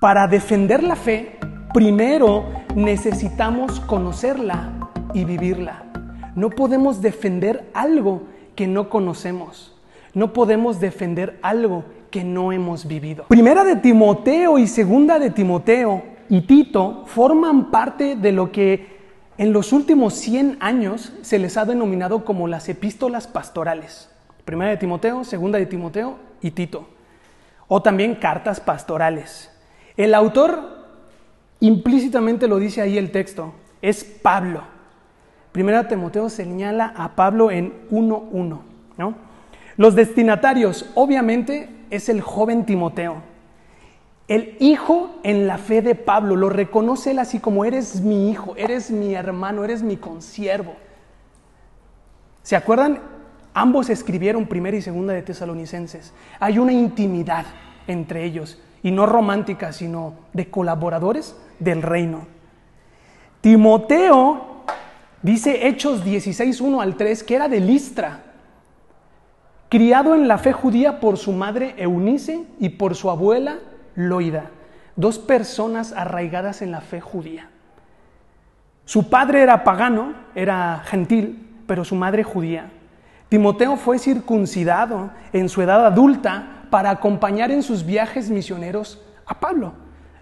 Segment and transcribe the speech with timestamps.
[0.00, 1.38] Para defender la fe,
[1.74, 4.72] primero necesitamos conocerla
[5.12, 5.84] y vivirla.
[6.34, 8.22] No podemos defender algo
[8.56, 9.78] que no conocemos.
[10.14, 13.26] No podemos defender algo que no hemos vivido.
[13.28, 19.00] Primera de Timoteo y segunda de Timoteo y Tito forman parte de lo que
[19.36, 24.08] en los últimos 100 años se les ha denominado como las epístolas pastorales.
[24.46, 26.88] Primera de Timoteo, segunda de Timoteo y Tito.
[27.68, 29.50] O también cartas pastorales.
[30.00, 30.62] El autor
[31.60, 34.62] implícitamente lo dice ahí el texto, es Pablo.
[35.52, 38.60] Primera Timoteo señala a Pablo en 1.1.
[38.96, 39.14] ¿no?
[39.76, 43.16] Los destinatarios, obviamente, es el joven Timoteo.
[44.26, 48.54] El hijo en la fe de Pablo lo reconoce él así como eres mi hijo,
[48.56, 50.76] eres mi hermano, eres mi consiervo.
[52.42, 53.00] ¿Se acuerdan?
[53.52, 56.14] Ambos escribieron primera y segunda de Tesalonicenses.
[56.38, 57.44] Hay una intimidad
[57.86, 62.26] entre ellos y no romántica, sino de colaboradores del reino.
[63.40, 64.64] Timoteo
[65.22, 68.20] dice Hechos 16, 1 al 3, que era de Listra,
[69.68, 73.58] criado en la fe judía por su madre Eunice y por su abuela
[73.94, 74.50] Loida,
[74.96, 77.48] dos personas arraigadas en la fe judía.
[78.84, 82.70] Su padre era pagano, era gentil, pero su madre judía.
[83.28, 89.72] Timoteo fue circuncidado en su edad adulta para acompañar en sus viajes misioneros a Pablo.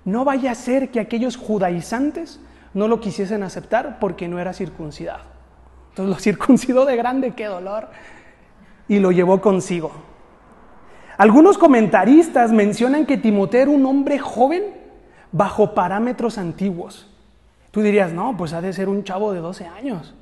[0.04, 2.40] No vaya a ser que aquellos judaizantes
[2.74, 5.24] no lo quisiesen aceptar porque no era circuncidado.
[5.90, 7.88] Entonces lo circuncidó de grande, qué dolor,
[8.88, 9.92] y lo llevó consigo.
[11.16, 14.62] Algunos comentaristas mencionan que Timoteo era un hombre joven
[15.32, 17.08] bajo parámetros antiguos.
[17.70, 20.14] Tú dirías, no, pues ha de ser un chavo de 12 años.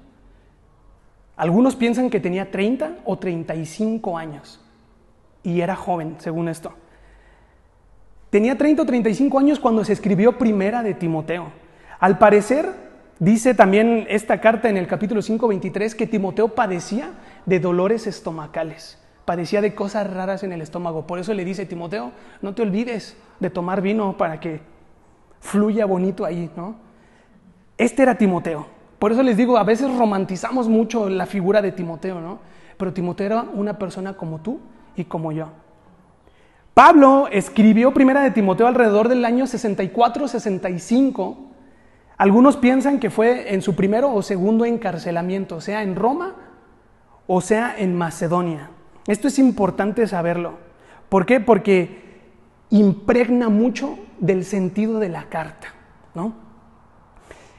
[1.37, 4.61] Algunos piensan que tenía 30 o 35 años
[5.47, 6.73] y era joven, según esto.
[8.31, 11.53] Tenía 30 o 35 años cuando se escribió primera de Timoteo.
[12.01, 12.69] Al parecer,
[13.21, 17.13] dice también esta carta en el capítulo 5, 23, que Timoteo padecía
[17.47, 21.07] de dolores estomacales, padecía de cosas raras en el estómago.
[21.07, 22.11] Por eso le dice Timoteo,
[22.43, 24.61] no te olvides de tomar vino para que
[25.39, 26.75] fluya bonito ahí, ¿no?
[27.79, 28.67] Este era Timoteo.
[28.99, 32.41] Por eso les digo, a veces romantizamos mucho la figura de Timoteo, ¿no?
[32.77, 34.59] Pero Timoteo era una persona como tú
[34.97, 35.49] y como yo.
[36.75, 41.37] Pablo escribió Primera de Timoteo alrededor del año 64-65.
[42.19, 46.35] Algunos piensan que fue en su primero o segundo encarcelamiento, sea en Roma
[47.27, 48.71] o sea en Macedonia.
[49.07, 50.55] Esto es importante saberlo.
[51.09, 51.41] ¿Por qué?
[51.41, 52.05] Porque
[52.71, 55.69] impregna mucho del sentido de la carta,
[56.15, 56.35] ¿no?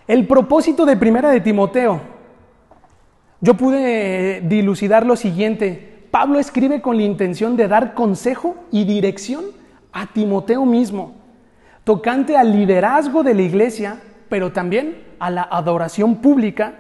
[0.08, 2.02] El propósito de Primera de Timoteo,
[3.42, 5.87] yo pude dilucidar lo siguiente.
[6.12, 9.46] Pablo escribe con la intención de dar consejo y dirección
[9.92, 11.16] a Timoteo mismo,
[11.84, 16.76] tocante al liderazgo de la iglesia, pero también a la adoración pública,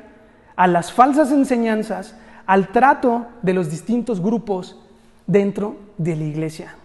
[0.55, 4.79] a las falsas enseñanzas, al trato de los distintos grupos
[5.25, 6.75] dentro de la iglesia.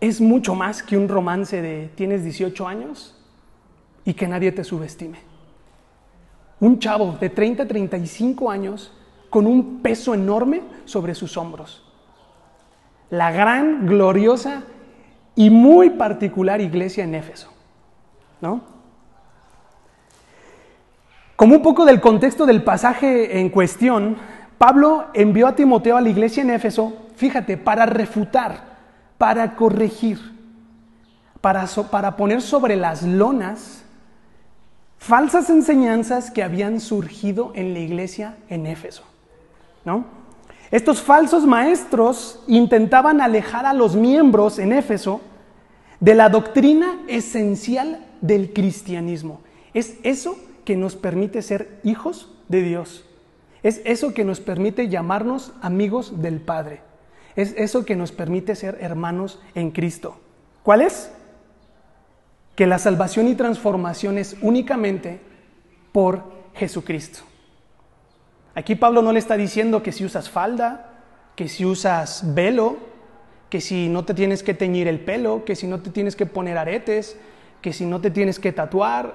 [0.00, 3.16] Es mucho más que un romance de tienes 18 años
[4.04, 5.18] y que nadie te subestime.
[6.60, 8.92] Un chavo de 30, 35 años
[9.34, 11.82] con un peso enorme sobre sus hombros.
[13.10, 14.62] La gran, gloriosa
[15.34, 17.52] y muy particular iglesia en Éfeso.
[18.40, 18.60] ¿No?
[21.34, 24.18] Como un poco del contexto del pasaje en cuestión,
[24.56, 28.60] Pablo envió a Timoteo a la iglesia en Éfeso, fíjate, para refutar,
[29.18, 30.20] para corregir,
[31.40, 33.84] para, para poner sobre las lonas
[34.96, 39.02] falsas enseñanzas que habían surgido en la iglesia en Éfeso.
[40.70, 45.20] Estos falsos maestros intentaban alejar a los miembros en Éfeso
[46.00, 49.40] de la doctrina esencial del cristianismo.
[49.72, 53.04] Es eso que nos permite ser hijos de Dios.
[53.62, 56.80] Es eso que nos permite llamarnos amigos del Padre.
[57.36, 60.20] Es eso que nos permite ser hermanos en Cristo.
[60.62, 61.10] ¿Cuál es?
[62.54, 65.20] Que la salvación y transformación es únicamente
[65.92, 66.22] por
[66.54, 67.20] Jesucristo.
[68.54, 70.90] Aquí Pablo no le está diciendo que si usas falda,
[71.34, 72.76] que si usas velo,
[73.50, 76.26] que si no te tienes que teñir el pelo, que si no te tienes que
[76.26, 77.16] poner aretes,
[77.60, 79.14] que si no te tienes que tatuar.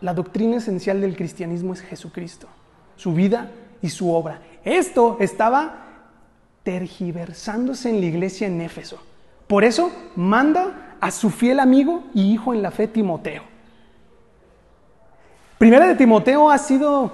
[0.00, 2.48] La doctrina esencial del cristianismo es Jesucristo,
[2.96, 3.50] su vida
[3.82, 4.40] y su obra.
[4.64, 5.84] Esto estaba
[6.62, 8.98] tergiversándose en la iglesia en Éfeso.
[9.46, 13.42] Por eso manda a su fiel amigo y hijo en la fe Timoteo.
[15.58, 17.12] Primera de Timoteo ha sido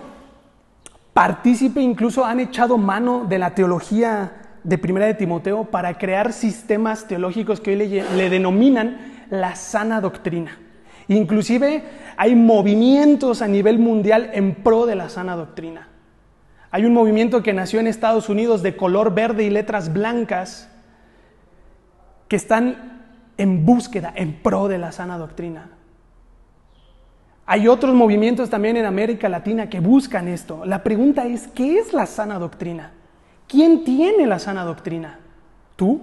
[1.12, 7.07] partícipe, incluso han echado mano de la teología de Primera de Timoteo para crear sistemas
[7.07, 10.59] teológicos que hoy le, le denominan la sana doctrina.
[11.09, 11.83] Inclusive
[12.17, 15.89] hay movimientos a nivel mundial en pro de la sana doctrina.
[16.71, 20.71] Hay un movimiento que nació en Estados Unidos de color verde y letras blancas
[22.29, 23.03] que están
[23.39, 25.71] en búsqueda, en pro de la sana doctrina.
[27.52, 30.64] Hay otros movimientos también en América Latina que buscan esto.
[30.64, 32.93] La pregunta es, ¿qué es la sana doctrina?
[33.49, 35.19] ¿Quién tiene la sana doctrina?
[35.75, 36.00] ¿Tú?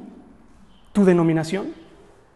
[0.92, 1.68] ¿Tu denominación?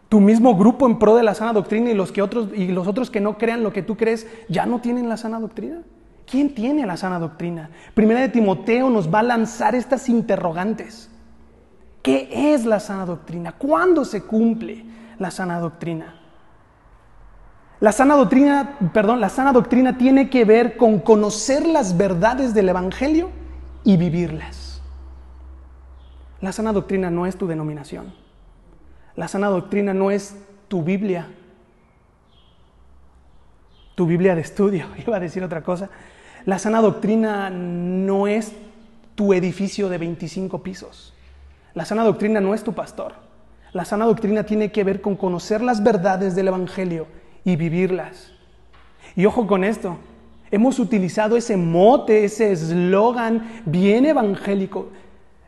[0.08, 2.88] ¿Tu mismo grupo en pro de la sana doctrina y los, que otros, y los
[2.88, 5.82] otros que no crean lo que tú crees ya no tienen la sana doctrina?
[6.24, 7.68] ¿Quién tiene la sana doctrina?
[7.92, 11.10] Primera de Timoteo nos va a lanzar estas interrogantes.
[12.00, 13.52] ¿Qué es la sana doctrina?
[13.52, 14.86] ¿Cuándo se cumple
[15.18, 16.21] la sana doctrina?
[17.82, 22.68] La sana doctrina, perdón, la sana doctrina tiene que ver con conocer las verdades del
[22.68, 23.30] evangelio
[23.82, 24.80] y vivirlas.
[26.40, 28.14] La sana doctrina no es tu denominación.
[29.16, 30.36] La sana doctrina no es
[30.68, 31.26] tu Biblia.
[33.96, 35.90] Tu Biblia de estudio, iba a decir otra cosa.
[36.44, 38.52] La sana doctrina no es
[39.16, 41.14] tu edificio de 25 pisos.
[41.74, 43.14] La sana doctrina no es tu pastor.
[43.72, 48.32] La sana doctrina tiene que ver con conocer las verdades del Evangelio y vivirlas.
[49.16, 49.98] Y ojo con esto,
[50.50, 54.88] hemos utilizado ese mote, ese eslogan bien evangélico.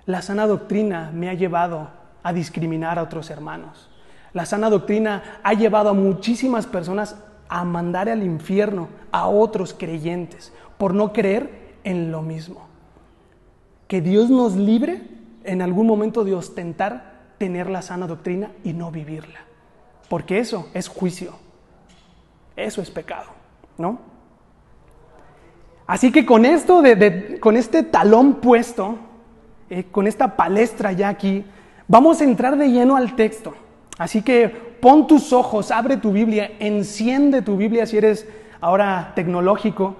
[0.07, 1.89] La sana doctrina me ha llevado
[2.23, 3.91] a discriminar a otros hermanos.
[4.33, 7.17] La sana doctrina ha llevado a muchísimas personas
[7.49, 12.67] a mandar al infierno a otros creyentes por no creer en lo mismo.
[13.87, 15.03] Que Dios nos libre
[15.45, 19.41] en algún momento de ostentar tener la sana doctrina y no vivirla.
[20.09, 21.44] Porque eso es juicio.
[22.57, 23.27] Eso es pecado,
[23.79, 23.99] ¿no?
[25.87, 26.83] Así que con esto,
[27.41, 28.97] con este talón puesto,
[29.69, 31.45] eh, con esta palestra ya aquí,
[31.89, 33.55] vamos a entrar de lleno al texto.
[33.99, 38.27] Así que pon tus ojos, abre tu Biblia, enciende tu Biblia si eres
[38.61, 39.97] ahora tecnológico.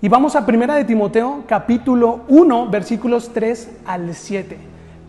[0.00, 4.56] Y vamos a Primera de Timoteo, capítulo 1, versículos 3 al 7.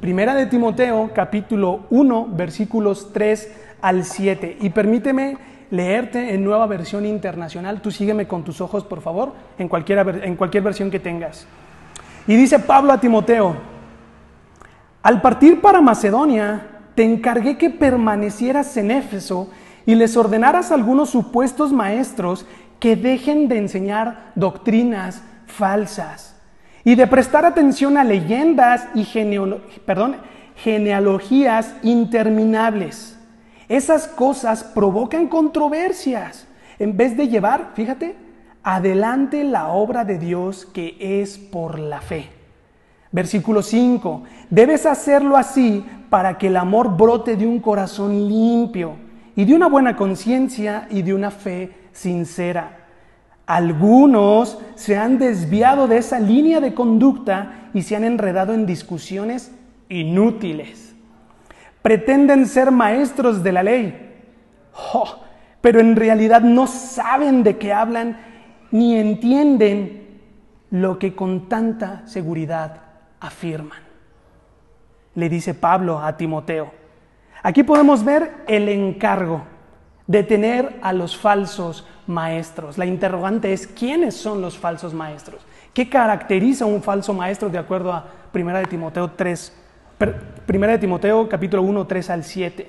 [0.02, 4.58] Primera de Timoteo, capítulo 1, versículos 3 al 7.
[4.62, 5.38] Y permíteme
[5.72, 7.82] leerte en nueva versión internacional.
[7.82, 11.46] Tú sígueme con tus ojos, por favor, en, cualquier, en cualquier versión que tengas.
[12.28, 13.56] Y dice Pablo a Timoteo,
[15.02, 19.50] al partir para Macedonia, te encargué que permanecieras en Éfeso
[19.86, 22.46] y les ordenaras a algunos supuestos maestros
[22.80, 26.36] que dejen de enseñar doctrinas falsas
[26.84, 29.06] y de prestar atención a leyendas y
[30.56, 33.19] genealogías interminables
[33.70, 36.48] esas cosas provocan controversias
[36.80, 38.16] en vez de llevar, fíjate,
[38.64, 42.30] adelante la obra de Dios que es por la fe.
[43.12, 44.24] Versículo 5.
[44.50, 48.96] Debes hacerlo así para que el amor brote de un corazón limpio
[49.36, 52.88] y de una buena conciencia y de una fe sincera.
[53.46, 59.52] Algunos se han desviado de esa línea de conducta y se han enredado en discusiones
[59.90, 60.89] inútiles
[61.82, 64.16] pretenden ser maestros de la ley,
[65.62, 68.18] pero en realidad no saben de qué hablan
[68.72, 70.20] ni entienden
[70.72, 72.82] lo que con tanta seguridad
[73.20, 73.80] afirman.
[75.16, 76.72] Le dice Pablo a Timoteo.
[77.42, 79.44] Aquí podemos ver el encargo
[80.08, 82.78] de tener a los falsos maestros.
[82.78, 85.46] La interrogante es, ¿quiénes son los falsos maestros?
[85.74, 89.56] ¿Qué caracteriza un falso maestro de acuerdo a 1 de Timoteo 3,
[90.46, 92.68] Primera de Timoteo, capítulo 1, 3 al 7.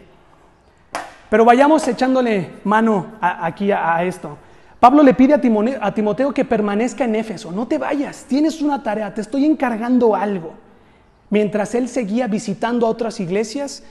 [1.31, 4.37] Pero vayamos echándole mano aquí a, esto.
[4.81, 7.53] Pablo le pide a, a Timoteo que permanezca en Éfeso.
[7.53, 10.55] No te vayas, tienes una tarea, te estoy encargando algo.
[11.29, 13.85] Mientras él seguía visitando a otras iglesias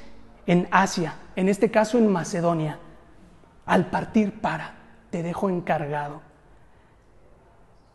[0.46, 2.78] en Asia, en este caso en Macedonia.
[3.66, 4.74] Al partir para,
[5.12, 6.22] te dejo encargado.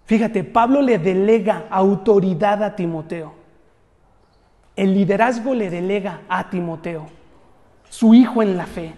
[0.07, 3.44] Fíjate, Pablo le delega autoridad a Timoteo.
[4.77, 7.07] El liderazgo le delega a Timoteo,
[7.89, 8.95] su hijo en la fe,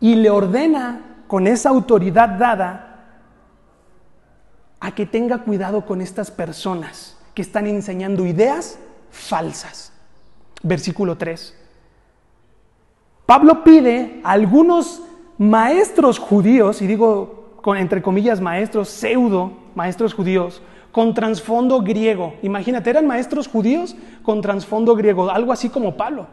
[0.00, 2.84] y le ordena con esa autoridad dada
[4.80, 8.78] a que tenga cuidado con estas personas que están enseñando ideas
[9.10, 9.92] falsas.
[10.62, 11.56] Versículo 3.
[13.26, 15.02] Pablo pide a algunos
[15.38, 22.34] maestros judíos, y digo con, entre comillas maestros, pseudo maestros judíos, con trasfondo griego.
[22.42, 26.26] Imagínate, eran maestros judíos con trasfondo griego, algo así como Pablo.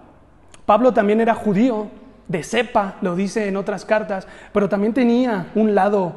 [0.65, 1.87] Pablo también era judío,
[2.27, 6.13] de cepa, lo dice en otras cartas, pero también tenía un lado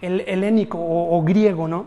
[0.00, 1.86] helénico o, griego, ¿no?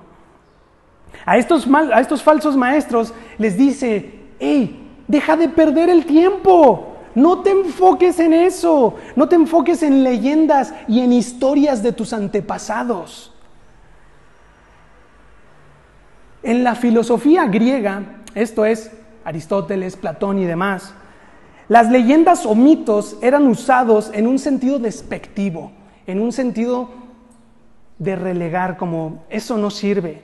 [1.25, 4.81] A estos, a estos falsos maestros les dice, hey,
[5.11, 6.87] Deja de perder el tiempo.
[7.15, 8.95] No te enfoques en eso.
[9.17, 13.33] No te enfoques en leyendas y en historias de tus antepasados.
[16.43, 18.91] En la filosofía griega, esto es
[19.23, 20.93] Aristóteles, Platón y demás,
[21.67, 25.71] las leyendas o mitos eran usados en un sentido despectivo,
[26.07, 26.89] en un sentido
[27.99, 30.23] de relegar como eso no sirve.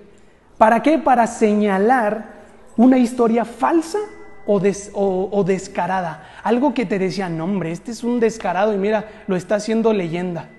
[0.57, 0.97] ¿Para qué?
[0.97, 2.37] Para señalar
[2.75, 3.99] una historia falsa
[4.47, 6.27] o, descarada.
[6.43, 9.93] Algo que te decía, no hombre, este es un descarado y mira, lo está haciendo
[9.93, 10.49] leyenda.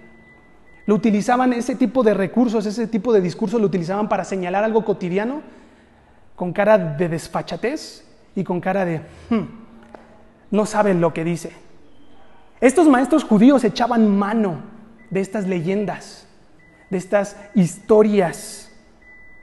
[0.88, 4.87] Lo utilizaban ese tipo de recursos, ese tipo de discurso lo utilizaban para señalar algo
[4.87, 5.42] cotidiano
[6.35, 9.45] con cara de desfachatez y con cara de, hmm,
[10.50, 11.52] no saben lo que dice.
[12.62, 14.62] Estos maestros judíos echaban mano
[15.11, 16.26] de estas leyendas,
[16.88, 18.73] de estas historias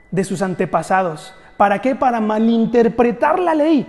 [0.10, 1.36] de sus antepasados.
[1.58, 1.94] ¿Para qué?
[1.94, 3.86] Para malinterpretar la ley.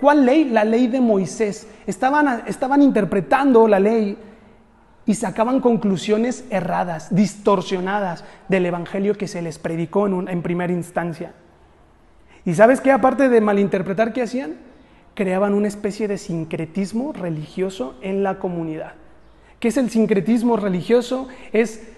[0.00, 0.44] ¿Cuál ley?
[0.44, 1.68] La ley de Moisés.
[1.86, 4.16] Estaban, estaban interpretando la ley
[5.06, 11.32] y sacaban conclusiones erradas, distorsionadas del Evangelio que se les predicó en, en primera instancia.
[12.44, 12.90] ¿Y sabes qué?
[12.92, 14.56] Aparte de malinterpretar, ¿qué hacían?
[15.14, 18.94] Creaban una especie de sincretismo religioso en la comunidad.
[19.60, 21.28] ¿Qué es el sincretismo religioso?
[21.52, 21.88] Es,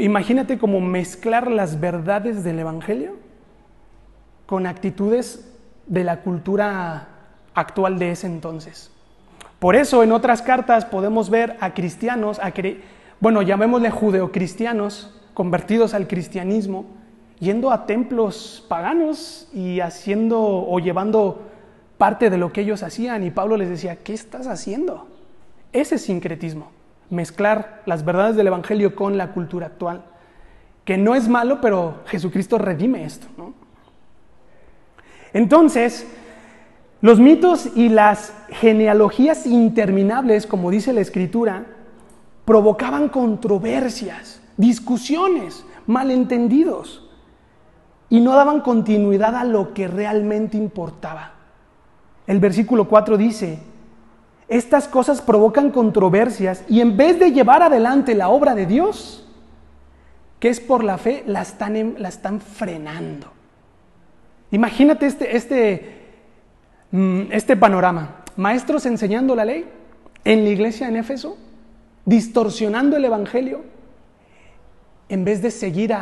[0.00, 3.16] imagínate como mezclar las verdades del Evangelio
[4.46, 5.48] con actitudes
[5.86, 7.08] de la cultura
[7.54, 8.91] actual de ese entonces.
[9.62, 12.52] Por eso en otras cartas podemos ver a cristianos, a
[13.20, 16.86] bueno, llamémosle judeocristianos, convertidos al cristianismo,
[17.38, 21.42] yendo a templos paganos y haciendo o llevando
[21.96, 23.22] parte de lo que ellos hacían.
[23.22, 25.06] Y Pablo les decía, ¿qué estás haciendo?
[25.72, 26.72] Ese es sincretismo,
[27.08, 30.02] mezclar las verdades del Evangelio con la cultura actual,
[30.84, 33.28] que no es malo, pero Jesucristo redime esto.
[35.32, 36.04] Entonces,
[37.02, 41.66] los mitos y las genealogías interminables, como dice la escritura,
[42.44, 47.08] provocaban controversias, discusiones, malentendidos
[48.08, 51.32] y no daban continuidad a lo que realmente importaba.
[52.28, 53.58] El versículo 4 dice,
[54.46, 59.28] estas cosas provocan controversias y en vez de llevar adelante la obra de Dios,
[60.38, 63.26] que es por la fe, la están, la están frenando.
[64.52, 66.01] Imagínate este, este
[66.92, 68.16] este panorama.
[68.36, 69.66] Maestros enseñando la ley
[70.24, 71.36] en la iglesia en Éfeso,
[72.04, 73.62] distorsionando el Evangelio,
[75.08, 75.94] en vez de seguir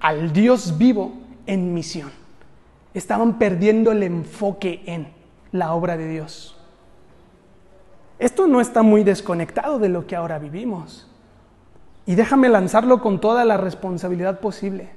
[0.00, 1.12] al Dios vivo
[1.46, 2.10] en misión.
[2.94, 5.08] Estaban perdiendo el enfoque en
[5.52, 6.56] la obra de Dios.
[8.18, 11.06] Esto no está muy desconectado de lo que ahora vivimos.
[12.06, 14.90] Y déjame lanzarlo con toda la responsabilidad posible.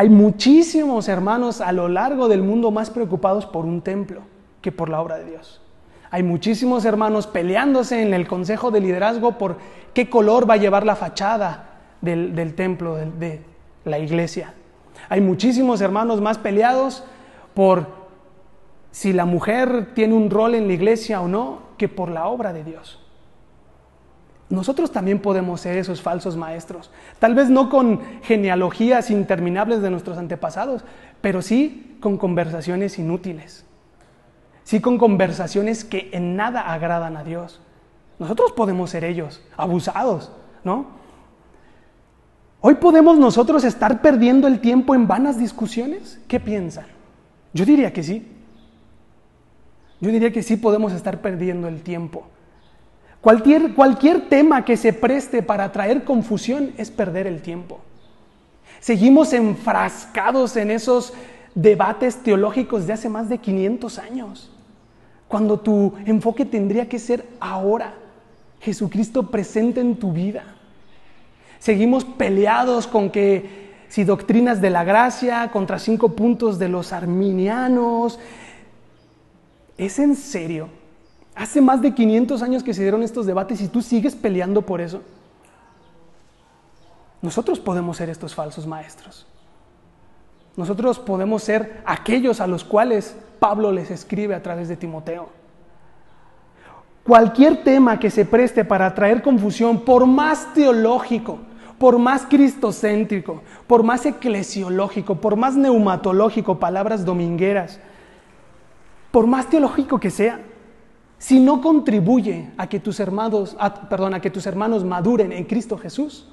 [0.00, 4.22] Hay muchísimos hermanos a lo largo del mundo más preocupados por un templo
[4.62, 5.60] que por la obra de Dios.
[6.10, 9.58] Hay muchísimos hermanos peleándose en el consejo de liderazgo por
[9.92, 13.42] qué color va a llevar la fachada del, templo, de
[13.84, 14.54] la iglesia.
[15.10, 17.04] Hay muchísimos hermanos más peleados
[17.52, 17.86] por
[18.92, 22.54] si la mujer tiene un rol en la iglesia o no que por la obra
[22.54, 23.06] de Dios.
[24.50, 26.90] Nosotros también podemos ser esos falsos maestros.
[27.20, 30.84] Tal vez no con genealogías interminables de nuestros antepasados,
[31.20, 33.64] pero sí con conversaciones inútiles.
[34.64, 37.60] Sí con conversaciones que en nada agradan a Dios.
[38.18, 40.32] Nosotros podemos ser ellos, abusados,
[40.64, 40.98] ¿no?
[42.60, 46.20] Hoy podemos nosotros estar perdiendo el tiempo en vanas discusiones.
[46.26, 46.86] ¿Qué piensan?
[47.54, 48.26] Yo diría que sí.
[50.00, 52.26] Yo diría que sí podemos estar perdiendo el tiempo.
[53.20, 57.80] Cualquier, tema que se preste para traer confusión es perder el tiempo.
[58.80, 61.12] Seguimos enfrascados en esos
[61.54, 64.50] debates teológicos de hace más de 500 años,
[65.28, 67.94] cuando tu enfoque tendría que ser ahora,
[68.60, 70.56] Jesucristo presente en tu vida.
[71.58, 78.18] Seguimos peleados con que si doctrinas de la gracia contra cinco puntos de los arminianos,
[79.76, 80.79] ¿es en serio?
[81.34, 84.80] Hace más de 500 años que se dieron estos debates y tú sigues peleando por
[84.80, 85.00] eso.
[87.22, 89.26] Nosotros podemos ser estos falsos maestros.
[90.56, 95.28] Nosotros podemos ser aquellos a los cuales Pablo les escribe a través de Timoteo.
[97.04, 101.38] Cualquier tema que se preste para traer confusión, por más teológico,
[101.78, 107.80] por más cristocéntrico, por más eclesiológico, por más neumatológico, palabras domingueras,
[109.10, 110.40] por más teológico que sea,
[111.20, 113.54] si no contribuye a que tus hermanos,
[113.90, 116.26] perdón, a que tus hermanos maduren en Cristo Jesús,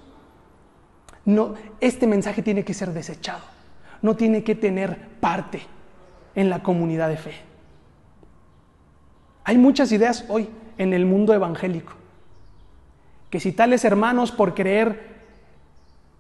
[1.25, 3.43] no, este mensaje tiene que ser desechado.
[4.01, 5.61] No tiene que tener parte
[6.35, 7.33] en la comunidad de fe.
[9.43, 11.91] Hay muchas ideas hoy en el mundo evangélico.
[13.29, 15.17] Que si tales hermanos por creer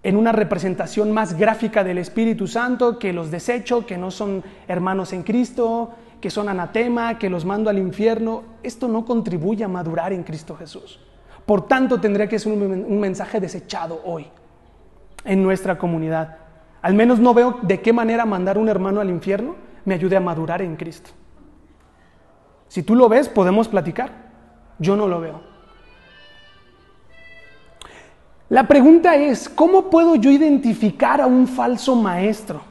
[0.03, 5.13] en una representación más gráfica del Espíritu Santo, que los desecho, que no son hermanos
[5.13, 10.13] en Cristo, que son anatema, que los mando al infierno, esto no contribuye a madurar
[10.13, 10.99] en Cristo Jesús.
[11.45, 14.27] Por tanto, tendría que ser un, mensaje desechado hoy
[15.23, 16.37] en nuestra comunidad.
[16.81, 19.55] Al menos no veo de qué manera mandar un hermano al infierno
[19.85, 21.11] me ayude a madurar en Cristo.
[22.67, 24.11] Si tú lo ves, podemos platicar.
[24.79, 25.41] Yo no lo veo.
[28.49, 32.61] La pregunta es, ¿cómo puedo yo identificar a un falso maestro?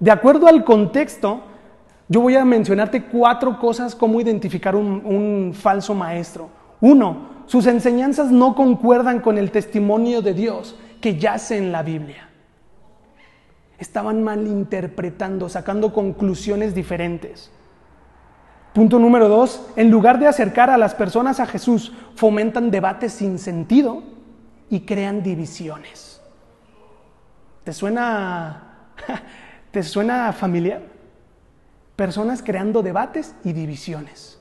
[0.00, 1.42] De acuerdo al contexto,
[2.08, 6.48] yo voy a mencionarte cuatro cosas cómo identificar un, falso maestro.
[6.80, 12.28] Uno, sus enseñanzas no concuerdan con el testimonio de Dios que yace en la Biblia.
[13.78, 17.50] Estaban malinterpretando, sacando conclusiones diferentes.
[18.72, 23.38] Punto número dos, en lugar de acercar a las personas a Jesús, fomentan debates sin
[23.38, 24.02] sentido
[24.70, 26.20] y crean divisiones.
[27.64, 28.90] ¿Te suena,
[29.70, 30.97] ¿te suena familiar?
[31.98, 34.38] Personas creando debates y divisiones.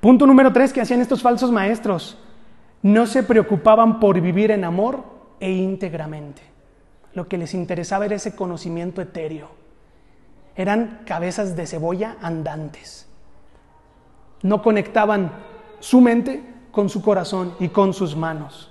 [0.00, 2.16] Punto número tres que hacían estos falsos maestros.
[2.80, 5.04] No se preocupaban por vivir en amor
[5.40, 6.40] e íntegramente.
[7.12, 9.50] Lo que les interesaba era ese conocimiento etéreo.
[10.56, 13.06] Eran cabezas de cebolla andantes.
[14.40, 15.32] No conectaban
[15.80, 18.70] su mente con su corazón y con sus manos.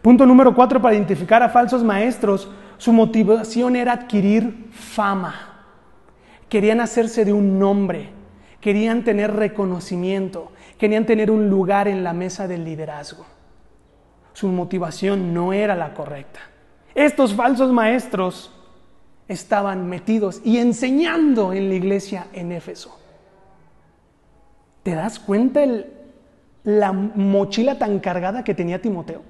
[0.00, 5.49] Punto número cuatro, para identificar a falsos maestros, su motivación era adquirir fama.
[6.50, 8.10] Querían hacerse de un nombre,
[8.60, 13.24] querían tener reconocimiento, querían tener un lugar en la mesa del liderazgo.
[14.34, 16.40] Su motivación no era la correcta.
[16.94, 18.52] Estos falsos maestros
[19.28, 22.98] estaban metidos y enseñando en la iglesia en Éfeso.
[24.82, 25.60] ¿Te das cuenta
[26.64, 29.22] la mochila tan cargada que tenía Timoteo?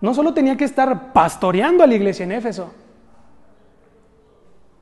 [0.00, 2.72] No solo tenía que estar pastoreando a la iglesia en Éfeso,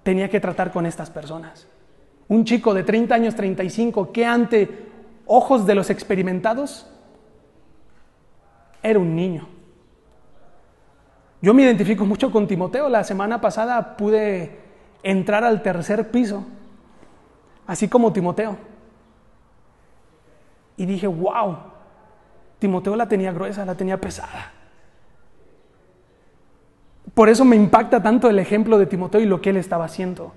[0.05, 1.67] tenía que tratar con estas personas.
[2.29, 4.93] Un chico de 30 años, 35, que ante
[5.27, 6.87] ojos de los experimentados
[8.83, 9.49] era un niño.
[11.41, 12.89] Yo me identifico mucho con Timoteo.
[12.89, 14.61] La semana pasada pude
[15.03, 16.47] entrar al tercer piso,
[17.67, 18.57] así como Timoteo.
[20.77, 21.57] Y dije, wow,
[22.59, 24.53] Timoteo la tenía gruesa, la tenía pesada.
[27.15, 30.33] Por eso me impacta tanto el ejemplo de Timoteo y lo que él estaba haciendo.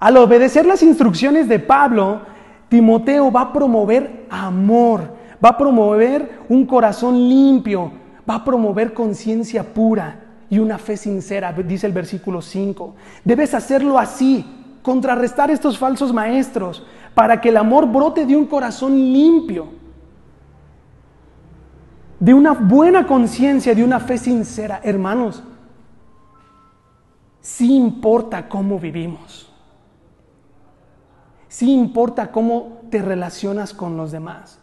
[0.00, 2.22] Al obedecer las instrucciones de Pablo,
[2.68, 7.92] Timoteo va a promover amor, va a promover un corazón limpio,
[8.28, 12.94] va a promover conciencia pura y una fe sincera, dice el versículo 5.
[13.24, 14.44] Debes hacerlo así,
[14.82, 19.68] contrarrestar estos falsos maestros, para que el amor brote de un corazón limpio,
[22.18, 24.80] de una buena conciencia, de una fe sincera.
[24.82, 25.42] Hermanos,
[27.44, 29.52] sí importa cómo vivimos.
[31.48, 34.58] Sí importa cómo te relacionas con los demás.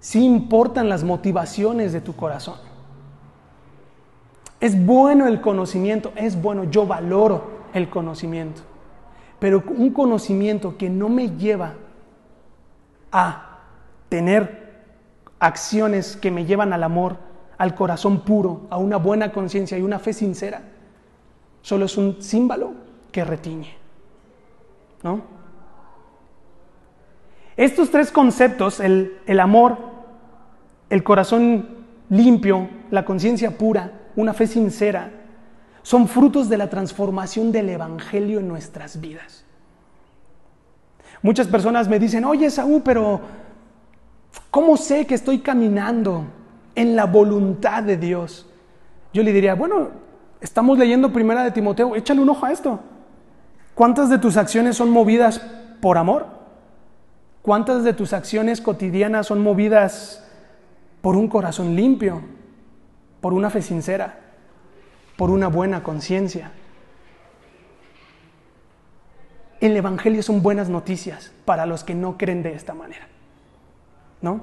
[0.00, 2.56] Sí importan las motivaciones de tu corazón.
[4.60, 8.62] Es bueno el conocimiento, es bueno, yo valoro el conocimiento.
[9.38, 11.74] Pero un conocimiento que no me lleva
[13.12, 13.60] a
[14.08, 14.82] tener
[15.38, 17.18] acciones que me llevan al amor,
[17.56, 20.73] al corazón puro, a una buena conciencia y una fe sincera,
[21.64, 22.74] solo es un símbolo
[23.10, 23.74] que retiñe.
[25.02, 25.22] ¿No?
[27.56, 29.78] Estos tres conceptos, el, el amor,
[30.90, 31.68] el corazón
[32.10, 35.10] limpio, la conciencia pura, una fe sincera,
[35.82, 39.46] son frutos de la transformación del Evangelio en nuestras vidas.
[41.22, 43.22] Muchas personas me dicen, oye Saúl, pero
[44.50, 46.26] ¿cómo sé que estoy caminando
[46.74, 48.46] en la voluntad de Dios?
[49.14, 50.03] Yo le diría, bueno,
[50.44, 52.78] Estamos leyendo primera de Timoteo, échale un ojo a esto.
[53.74, 55.38] ¿Cuántas de tus acciones son movidas
[55.80, 56.26] por amor?
[57.40, 60.22] ¿Cuántas de tus acciones cotidianas son movidas
[61.00, 62.20] por un corazón limpio,
[63.22, 64.18] por una fe sincera,
[65.16, 66.52] por una buena conciencia?
[69.62, 73.08] El Evangelio son buenas noticias para los que no creen de esta manera.
[74.20, 74.42] ¿No?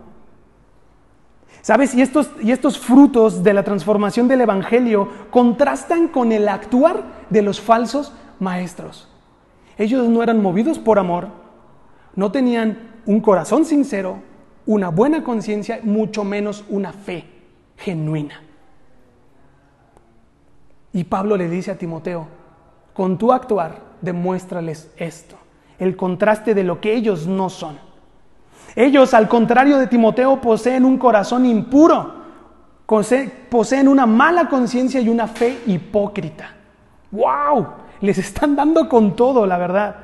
[1.61, 1.93] ¿Sabes?
[1.93, 7.43] Y estos, y estos frutos de la transformación del Evangelio contrastan con el actuar de
[7.43, 9.07] los falsos maestros.
[9.77, 11.27] Ellos no eran movidos por amor,
[12.15, 14.19] no tenían un corazón sincero,
[14.65, 17.25] una buena conciencia, mucho menos una fe
[17.77, 18.41] genuina.
[20.93, 22.27] Y Pablo le dice a Timoteo,
[22.93, 25.35] con tu actuar demuéstrales esto,
[25.79, 27.90] el contraste de lo que ellos no son
[28.75, 32.21] Ellos, al contrario de Timoteo, poseen un corazón impuro,
[33.49, 36.55] poseen una mala conciencia y una fe hipócrita.
[37.11, 37.67] ¡Wow!
[38.01, 39.95] Les están dando con todo, la verdad.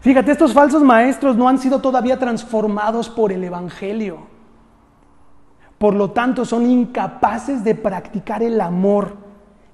[0.00, 4.26] Fíjate, estos falsos maestros no han sido todavía transformados por el Evangelio.
[5.78, 9.16] Por lo tanto, son incapaces de practicar el amor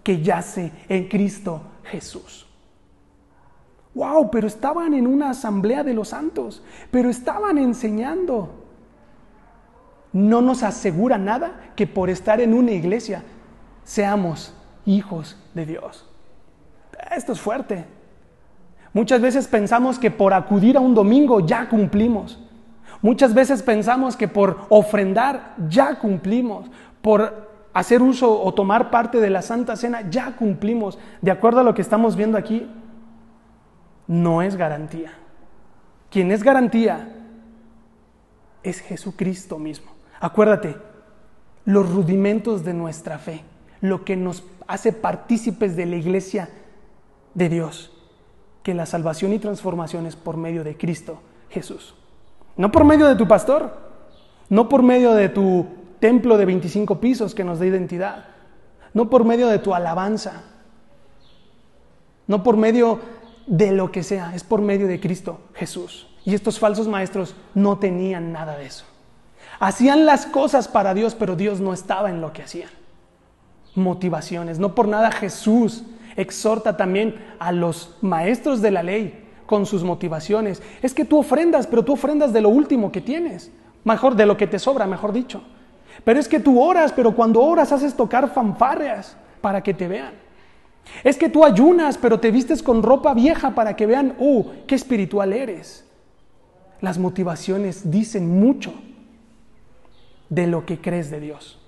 [0.03, 2.47] que yace en Cristo Jesús.
[3.95, 8.51] Wow, pero estaban en una asamblea de los santos, pero estaban enseñando.
[10.13, 13.23] No nos asegura nada que por estar en una iglesia
[13.85, 14.55] seamos
[14.85, 16.09] hijos de Dios.
[17.15, 17.85] Esto es fuerte.
[18.93, 22.41] Muchas veces pensamos que por acudir a un domingo ya cumplimos.
[23.03, 26.71] Muchas veces pensamos que por ofrendar ya cumplimos.
[27.03, 30.99] Por hacer uso o tomar parte de la Santa Cena ya cumplimos.
[31.21, 32.69] De acuerdo a lo que estamos viendo aquí,
[34.07, 35.13] no es garantía.
[36.11, 37.13] Quien es garantía
[38.63, 39.93] es Jesucristo mismo.
[40.21, 40.77] Acuérdate,
[41.65, 43.43] los rudimentos de nuestra fe,
[43.81, 46.49] lo que nos hace partícipes de la iglesia
[47.35, 47.93] de Dios,
[48.63, 51.95] que la salvación y transformación es por medio de Cristo Jesús.
[52.57, 53.77] No por medio de tu pastor,
[54.49, 55.67] no por medio de tu
[56.01, 58.27] templo de 25 pisos que nos da identidad,
[58.93, 60.45] no por medio de tu alabanza,
[62.27, 63.01] no por medio
[63.47, 66.07] de lo que sea, es por medio de Cristo Jesús.
[66.25, 68.85] Y estos falsos maestros no tenían nada de eso.
[69.61, 72.71] Hacían las cosas para Dios, pero Dios no estaba en lo que hacían.
[73.75, 74.59] Motivaciones.
[74.59, 75.85] No por nada Jesús
[76.17, 80.63] exhorta también a los maestros de la ley con sus motivaciones.
[80.81, 83.51] Es que tú ofrendas, pero tú ofrendas de lo último que tienes.
[83.85, 85.43] Mejor de lo que te sobra, mejor dicho.
[86.05, 90.24] Pero es que tú oras, pero cuando oras haces tocar fanfarreas para que te vean.
[91.03, 94.75] Es que tú ayunas, pero te vistes con ropa vieja para que vean, oh, qué
[94.75, 95.85] espiritual eres.
[96.81, 98.75] Las motivaciones dicen mucho
[100.29, 101.61] de lo que crees de Dios.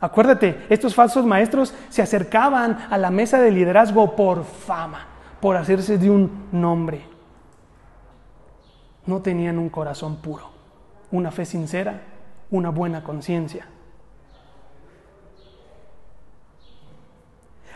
[0.00, 5.06] Acuérdate, estos falsos maestros se acercaban a la mesa de liderazgo por fama,
[5.40, 7.02] por hacerse de un nombre.
[9.04, 10.50] No tenían un corazón puro,
[11.10, 12.02] una fe sincera,
[12.50, 13.66] una buena conciencia.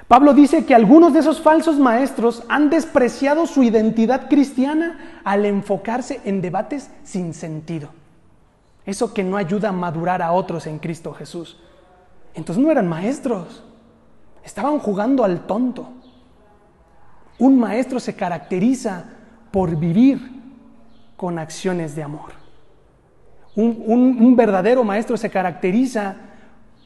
[0.09, 6.21] Pablo dice que algunos de esos falsos maestros han despreciado su identidad cristiana al enfocarse
[6.25, 7.89] en debates sin sentido.
[8.85, 11.57] Eso que no ayuda a madurar a otros en Cristo Jesús.
[12.35, 13.63] Entonces no eran maestros,
[14.45, 15.89] estaban jugando al tonto.
[17.39, 19.05] Un maestro se caracteriza
[19.51, 20.43] por vivir
[21.17, 22.33] con acciones de amor.
[23.57, 26.17] Un, verdadero maestro se caracteriza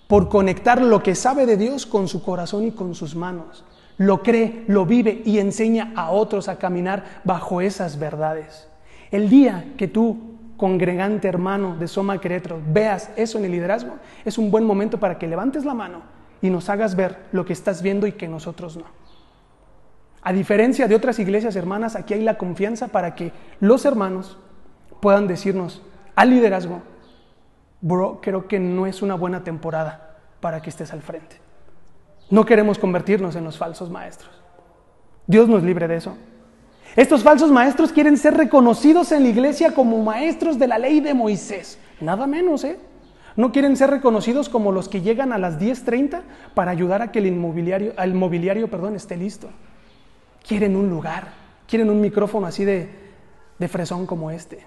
[0.09, 3.65] por conectar lo que sabe de Dios con su corazón y con sus manos.
[3.99, 8.69] Lo cree, lo vive y enseña a otros a caminar bajo esas verdades.
[9.11, 14.39] El día que tú, congregante hermano de Soma Querétaro, veas eso en el liderazgo, es
[14.39, 16.03] un buen momento para que levantes la mano
[16.41, 18.85] y nos hagas ver lo que estás viendo y que nosotros no.
[20.23, 24.39] A diferencia de otras iglesias hermanas, aquí hay la confianza para que los hermanos
[25.01, 25.83] puedan decirnos
[26.17, 26.83] al liderazgo,
[27.81, 31.37] bro, creo que no es una buena temporada para que estés al frente.
[32.31, 34.31] No queremos convertirnos en los falsos maestros.
[35.27, 36.17] Dios nos libre de eso.
[36.97, 41.15] Estos falsos maestros quieren ser reconocidos en la iglesia como maestros de la ley de
[41.15, 41.79] Moisés.
[42.01, 42.79] Nada menos, ¿eh?
[43.37, 46.23] No quieren ser reconocidos como los que llegan a las 10.30
[46.55, 49.49] para ayudar a que el inmobiliario, el mobiliario perdón, esté listo.
[50.47, 51.29] Quieren un lugar,
[51.69, 52.89] quieren un micrófono así de,
[53.59, 54.67] de fresón como este.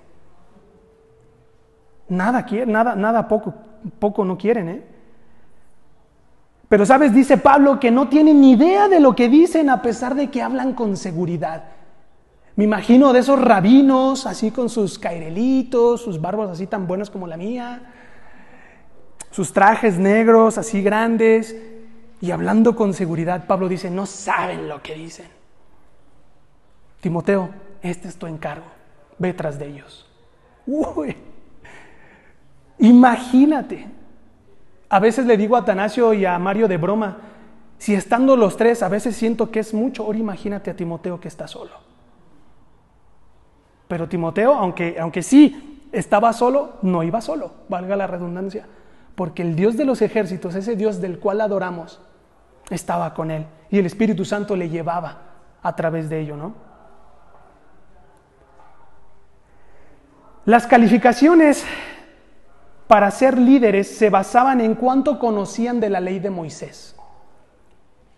[2.11, 3.53] Nada nada, nada poco,
[3.97, 4.83] poco no quieren, ¿eh?
[6.67, 10.15] Pero sabes, dice Pablo que no tienen ni idea de lo que dicen a pesar
[10.15, 11.63] de que hablan con seguridad.
[12.57, 17.27] Me imagino de esos rabinos, así con sus cairelitos, sus barbas así tan buenas como
[17.27, 17.93] la mía,
[19.31, 21.55] sus trajes negros así grandes,
[22.19, 25.27] y hablando con seguridad, Pablo dice, no saben lo que dicen.
[26.99, 28.67] Timoteo, este es tu encargo,
[29.17, 30.09] ve tras de ellos.
[30.67, 31.15] Uy,
[32.81, 33.87] Imagínate.
[34.89, 37.17] A veces le digo a Atanasio y a Mario de broma,
[37.77, 41.29] si estando los tres a veces siento que es mucho, ahora imagínate a Timoteo que
[41.29, 41.71] está solo.
[43.87, 48.65] Pero Timoteo, aunque, aunque sí estaba solo, no iba solo, valga la redundancia,
[49.15, 52.01] porque el Dios de los ejércitos, ese Dios del cual adoramos,
[52.69, 55.17] estaba con él y el Espíritu Santo le llevaba
[55.61, 56.53] a través de ello, ¿no?
[60.45, 61.65] Las calificaciones
[62.91, 66.93] para ser líderes se basaban en cuánto conocían de la ley de Moisés.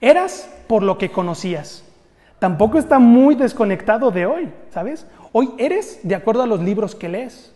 [0.01, 1.83] Eras por lo que conocías.
[2.39, 5.05] Tampoco está muy desconectado de hoy, ¿sabes?
[5.31, 7.53] Hoy eres de acuerdo a los libros que lees.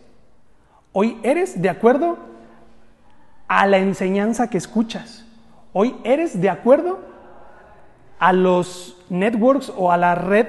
[0.92, 2.18] Hoy eres de acuerdo
[3.48, 5.26] a la enseñanza que escuchas.
[5.72, 7.00] Hoy eres de acuerdo
[8.20, 10.46] a los networks o a la red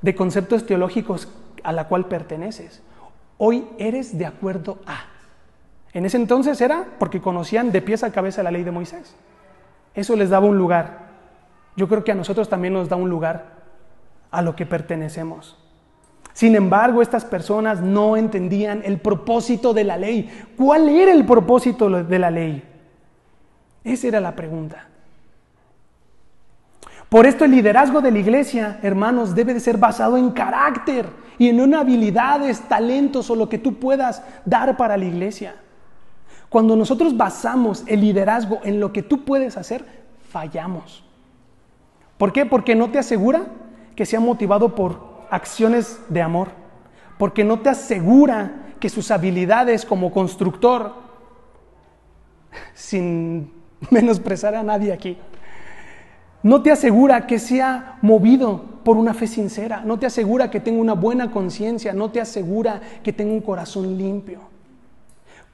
[0.00, 1.28] de conceptos teológicos
[1.62, 2.80] a la cual perteneces.
[3.36, 5.15] Hoy eres de acuerdo a.
[5.96, 9.16] En ese entonces era porque conocían de pies a cabeza la ley de Moisés.
[9.94, 11.06] Eso les daba un lugar.
[11.74, 13.54] Yo creo que a nosotros también nos da un lugar
[14.30, 15.56] a lo que pertenecemos.
[16.34, 20.30] Sin embargo, estas personas no entendían el propósito de la ley.
[20.54, 22.62] ¿Cuál era el propósito de la ley?
[23.82, 24.88] Esa era la pregunta.
[27.08, 31.06] Por esto el liderazgo de la iglesia, hermanos, debe de ser basado en carácter
[31.38, 35.54] y en una habilidades, talentos o lo que tú puedas dar para la iglesia.
[36.48, 39.84] Cuando nosotros basamos el liderazgo en lo que tú puedes hacer,
[40.28, 41.04] fallamos.
[42.18, 42.46] ¿Por qué?
[42.46, 43.46] Porque no te asegura
[43.94, 46.48] que sea motivado por acciones de amor,
[47.18, 50.94] porque no te asegura que sus habilidades como constructor,
[52.74, 53.50] sin
[53.90, 55.18] menosprezar a nadie aquí,
[56.42, 60.80] no te asegura que sea movido por una fe sincera, no te asegura que tenga
[60.80, 64.55] una buena conciencia, no te asegura que tenga un corazón limpio.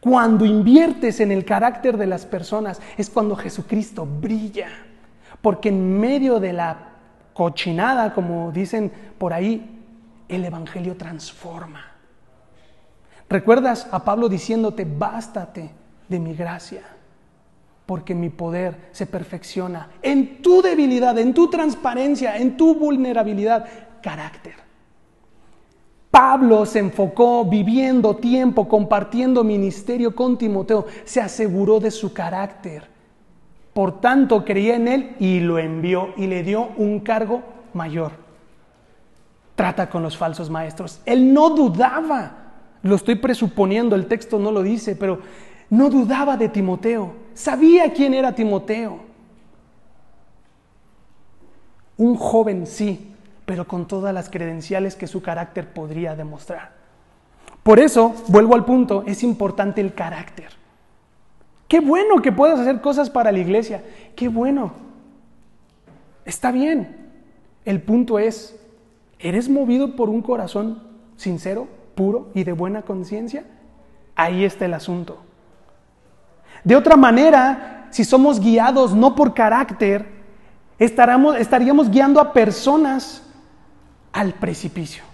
[0.03, 4.67] Cuando inviertes en el carácter de las personas es cuando Jesucristo brilla,
[5.41, 6.89] porque en medio de la
[7.33, 9.81] cochinada, como dicen por ahí,
[10.29, 11.85] el Evangelio transforma.
[13.29, 15.71] ¿Recuerdas a Pablo diciéndote, bástate
[16.09, 16.83] de mi gracia?
[17.87, 23.69] Porque mi poder se perfecciona en tu debilidad, en tu transparencia, en tu vulnerabilidad,
[24.03, 24.55] carácter.
[26.13, 32.93] Pablo se enfocó viviendo tiempo, compartiendo ministerio con Timoteo, se aseguró de su carácter
[33.73, 38.13] por tanto, creía en él y lo envió y le dio un cargo mayor.
[39.55, 41.01] Trata con los falsos maestros.
[41.07, 45.21] Él no dudaba, lo estoy presuponiendo, el texto no lo dice, pero
[45.71, 47.15] no dudaba de Timoteo.
[47.33, 49.01] Sabía quién era Timoteo.
[51.97, 53.12] Un joven, sí,
[53.47, 56.73] pero con todas las credenciales que su carácter podría demostrar.
[57.63, 60.51] Por eso, vuelvo al punto, es importante el carácter.
[61.69, 63.83] Qué bueno que puedas hacer cosas para la iglesia.
[64.17, 64.73] Qué bueno.
[66.25, 67.11] Está bien.
[67.65, 68.59] El punto es,
[69.19, 70.83] ¿eres movido por un corazón
[71.17, 73.45] sincero, puro y de buena conciencia?
[74.17, 75.23] Ahí está el asunto.
[76.65, 80.07] De otra manera, si somos guiados no por carácter,
[80.79, 83.23] estaríamos guiando a personas
[84.13, 85.05] al precipicio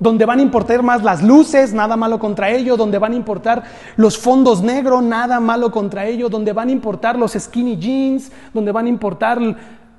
[0.00, 3.62] donde van a importar más las luces, nada malo contra ello, donde van a importar
[3.96, 8.72] los fondos negros, nada malo contra ello, donde van a importar los skinny jeans, donde
[8.72, 9.38] van a importar,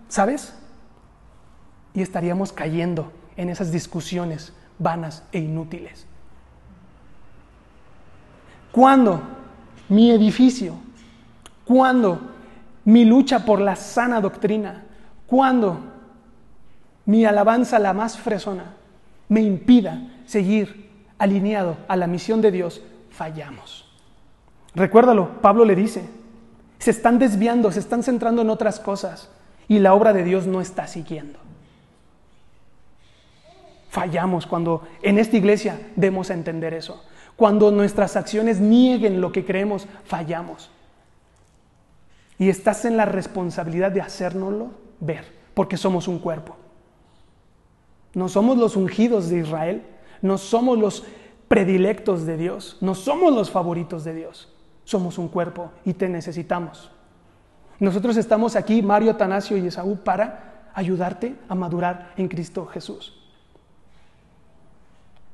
[0.09, 0.55] ¿sabes?
[1.93, 6.07] Y estaríamos cayendo en esas discusiones vanas e inútiles.
[8.71, 9.21] Cuando
[9.87, 10.73] mi edificio,
[11.63, 12.19] cuando
[12.85, 14.83] mi lucha por la sana doctrina,
[15.27, 15.90] cuando
[17.05, 18.75] mi alabanza la más fresona,
[19.29, 23.87] me impida seguir alineado a la misión de Dios, fallamos.
[24.73, 26.03] Recuérdalo, Pablo le dice,
[26.79, 29.29] se están desviando, se están centrando en otras cosas
[29.67, 31.39] y la obra de Dios no está siguiendo.
[33.89, 37.03] Fallamos cuando en esta iglesia demos a entender eso.
[37.35, 40.71] Cuando nuestras acciones nieguen lo que creemos, fallamos.
[42.39, 46.55] Y estás en la responsabilidad de hacérnoslo ver, porque somos un cuerpo.
[48.13, 49.83] No somos los ungidos de Israel,
[50.21, 51.03] no somos los
[51.47, 54.53] predilectos de Dios, no somos los favoritos de Dios.
[54.83, 56.91] Somos un cuerpo y te necesitamos.
[57.79, 63.17] Nosotros estamos aquí, Mario, Atanasio y Esaú, para ayudarte a madurar en Cristo Jesús.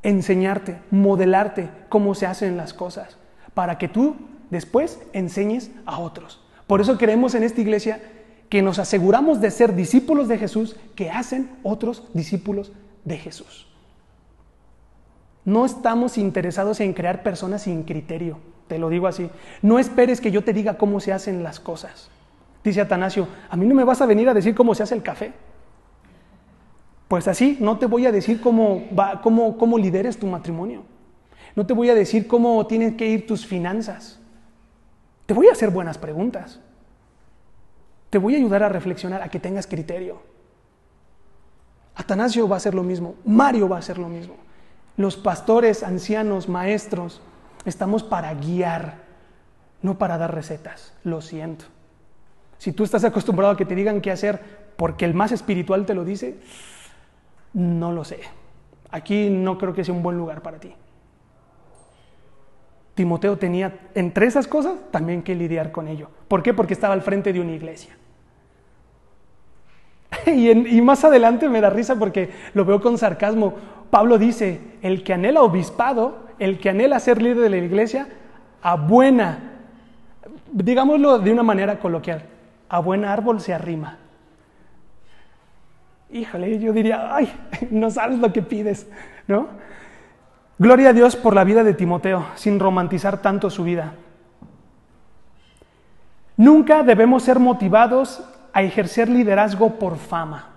[0.03, 3.17] Enseñarte, modelarte cómo se hacen las cosas,
[3.53, 4.15] para que tú
[4.49, 6.41] después enseñes a otros.
[6.67, 8.01] Por eso queremos en esta iglesia
[8.49, 12.71] que nos aseguramos de ser discípulos de Jesús que hacen otros discípulos
[13.03, 13.67] de Jesús.
[15.43, 19.29] No estamos interesados en crear personas sin criterio, te lo digo así.
[19.61, 22.09] No esperes que yo te diga cómo se hacen las cosas.
[22.63, 25.03] Dice Atanasio, a mí no me vas a venir a decir cómo se hace el
[25.03, 25.31] café.
[27.07, 30.83] Pues así, no te voy a decir cómo, va, cómo, cómo lideres tu matrimonio.
[31.55, 34.19] No te voy a decir cómo tienen que ir tus finanzas.
[35.25, 36.59] Te voy a hacer buenas preguntas.
[38.09, 40.21] Te voy a ayudar a reflexionar, a que tengas criterio.
[41.95, 44.35] Atanasio va a hacer lo mismo, Mario va a hacer lo mismo.
[44.95, 47.21] Los pastores, ancianos, maestros,
[47.65, 48.95] estamos para guiar,
[49.81, 50.93] no para dar recetas.
[51.03, 51.65] Lo siento.
[52.57, 54.41] Si tú estás acostumbrado a que te digan qué hacer
[54.77, 56.39] porque el más espiritual te lo dice,
[57.53, 58.19] no lo sé.
[58.91, 60.73] Aquí no creo que sea un buen lugar para ti.
[62.97, 66.09] Timoteo tenía entre esas cosas también que lidiar con ello.
[66.27, 66.51] ¿Por qué?
[66.51, 67.95] Porque estaba al frente de una iglesia.
[70.25, 73.53] Y, más adelante me da risa porque lo veo con sarcasmo.
[73.91, 78.07] Pablo dice, el que anhela obispado, el que anhela ser líder de la iglesia,
[78.63, 79.59] a buena,
[80.51, 82.23] digámoslo de una manera coloquial,
[82.67, 83.99] a buen árbol se arrima.
[86.11, 87.31] Híjole, yo diría, ay,
[87.69, 88.89] no sabes lo que pides,
[89.27, 89.49] ¿no?
[90.59, 93.93] Gloria a Dios por la vida de Timoteo, sin romantizar tanto su vida.
[96.35, 100.49] Nunca debemos ser motivados a ejercer liderazgo por fama.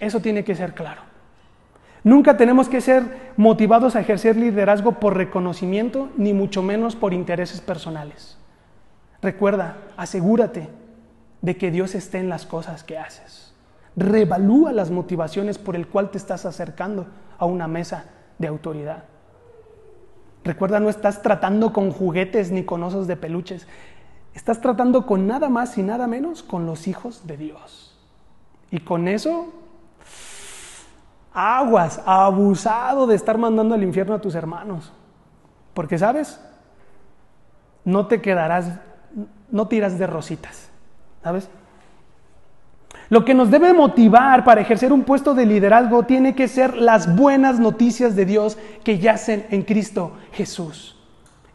[0.00, 1.00] Eso tiene que ser claro.
[2.02, 7.62] Nunca tenemos que ser motivados a ejercer liderazgo por reconocimiento, ni mucho menos por intereses
[7.62, 8.36] personales.
[9.22, 10.68] Recuerda, asegúrate
[11.40, 13.54] de que Dios esté en las cosas que haces.
[13.96, 17.06] Revalúa las motivaciones por el cual te estás acercando
[17.38, 18.04] a una mesa
[18.38, 19.04] de autoridad.
[20.44, 23.66] Recuerda, no estás tratando con juguetes ni con osos de peluches.
[24.34, 27.98] Estás tratando con nada más y nada menos con los hijos de Dios.
[28.70, 29.52] Y con eso,
[31.32, 34.92] aguas, abusado de estar mandando al infierno a tus hermanos.
[35.72, 36.40] Porque, ¿sabes?
[37.84, 38.80] No te quedarás,
[39.50, 40.70] no tiras de rositas.
[41.22, 41.48] ¿Sabes?
[43.10, 47.14] Lo que nos debe motivar para ejercer un puesto de liderazgo tiene que ser las
[47.14, 50.96] buenas noticias de Dios que yacen en Cristo Jesús.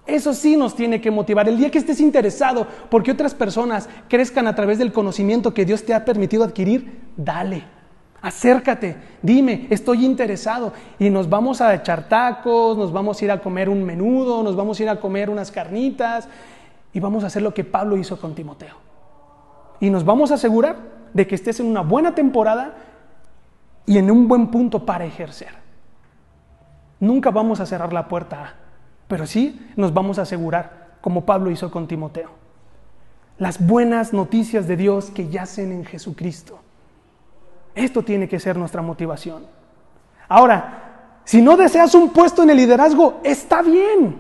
[0.06, 1.48] Eso sí nos tiene que motivar.
[1.48, 5.84] El día que estés interesado porque otras personas crezcan a través del conocimiento que Dios
[5.84, 7.64] te ha permitido adquirir, dale.
[8.22, 13.40] Acércate, dime, estoy interesado y nos vamos a echar tacos, nos vamos a ir a
[13.40, 16.28] comer un menudo, nos vamos a ir a comer unas carnitas
[16.92, 18.76] y vamos a hacer lo que Pablo hizo con Timoteo.
[19.80, 22.76] Y nos vamos a asegurar de que estés en una buena temporada
[23.86, 25.50] y en un buen punto para ejercer.
[27.00, 28.56] Nunca vamos a cerrar la puerta,
[29.08, 32.30] pero sí nos vamos a asegurar, como Pablo hizo con Timoteo.
[33.38, 36.60] Las buenas noticias de Dios que yacen en Jesucristo.
[37.74, 39.44] Esto tiene que ser nuestra motivación.
[40.28, 44.20] Ahora, si no deseas un puesto en el liderazgo, está bien.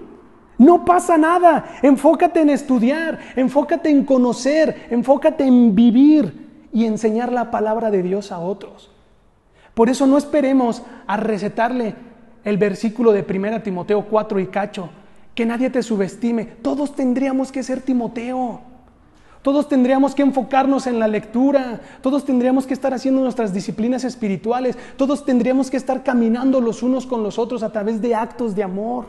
[0.57, 1.79] No pasa nada.
[1.81, 8.31] Enfócate en estudiar, enfócate en conocer, enfócate en vivir y enseñar la palabra de Dios
[8.31, 8.91] a otros.
[9.73, 11.95] Por eso no esperemos a recetarle
[12.43, 14.89] el versículo de 1 Timoteo 4 y cacho,
[15.35, 16.45] que nadie te subestime.
[16.45, 18.61] Todos tendríamos que ser Timoteo.
[19.41, 24.77] Todos tendríamos que enfocarnos en la lectura, todos tendríamos que estar haciendo nuestras disciplinas espirituales,
[24.97, 28.63] todos tendríamos que estar caminando los unos con los otros a través de actos de
[28.63, 29.05] amor.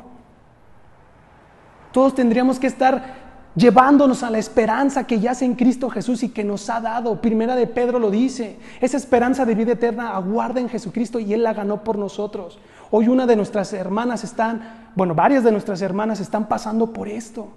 [1.91, 6.45] Todos tendríamos que estar llevándonos a la esperanza que yace en Cristo Jesús y que
[6.45, 7.21] nos ha dado.
[7.21, 11.43] Primera de Pedro lo dice, esa esperanza de vida eterna aguarda en Jesucristo y Él
[11.43, 12.59] la ganó por nosotros.
[12.91, 17.49] Hoy una de nuestras hermanas están, bueno, varias de nuestras hermanas están pasando por esto.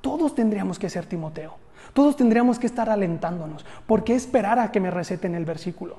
[0.00, 1.54] Todos tendríamos que ser Timoteo,
[1.92, 3.64] todos tendríamos que estar alentándonos.
[3.86, 5.96] ¿Por qué esperar a que me receten el versículo?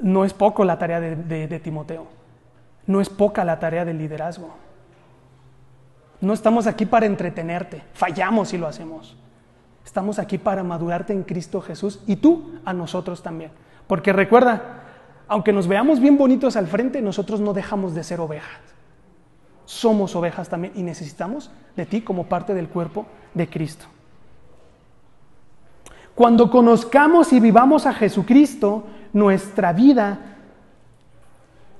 [0.00, 2.06] No es poco la tarea de, de Timoteo,
[2.86, 4.71] no es poca la tarea del liderazgo.
[6.22, 9.16] No estamos aquí para entretenerte, fallamos si lo hacemos.
[9.84, 13.50] Estamos aquí para madurarte en Cristo Jesús y tú a nosotros también.
[13.88, 14.84] Porque recuerda,
[15.26, 18.60] aunque nos veamos bien bonitos al frente, nosotros no dejamos de ser ovejas.
[19.64, 23.04] Somos ovejas también y necesitamos de ti como parte del cuerpo
[23.34, 23.86] de Cristo.
[26.14, 30.36] Cuando conozcamos y vivamos a Jesucristo, nuestra vida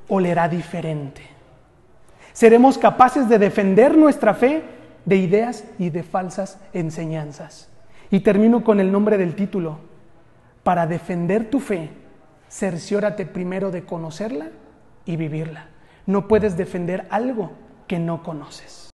[0.09, 1.32] olerá diferente.
[2.33, 4.63] Seremos capaces de defender nuestra fe
[5.05, 7.69] de ideas y de falsas enseñanzas.
[8.11, 9.79] Y termino con el nombre del título.
[10.63, 11.91] Para defender tu fe,
[12.49, 14.49] cerciórate primero de conocerla
[15.05, 15.67] y vivirla.
[16.07, 17.53] No puedes defender algo
[17.87, 18.92] que no conoces.